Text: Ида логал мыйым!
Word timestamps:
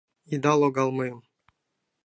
Ида 0.33 0.53
логал 0.59 0.89
мыйым! 0.97 1.19